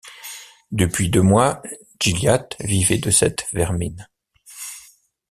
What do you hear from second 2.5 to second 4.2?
vivait de cette vermine.